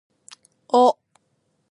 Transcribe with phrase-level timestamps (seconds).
[0.69, 0.79] お